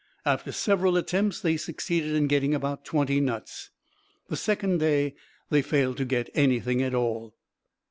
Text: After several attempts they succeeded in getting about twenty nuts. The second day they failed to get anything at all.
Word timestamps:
After 0.25 0.51
several 0.51 0.97
attempts 0.97 1.39
they 1.41 1.57
succeeded 1.57 2.15
in 2.15 2.25
getting 2.25 2.55
about 2.55 2.83
twenty 2.83 3.19
nuts. 3.21 3.69
The 4.29 4.35
second 4.35 4.79
day 4.79 5.13
they 5.51 5.61
failed 5.61 5.97
to 5.97 6.05
get 6.05 6.31
anything 6.33 6.81
at 6.81 6.95
all. 6.95 7.35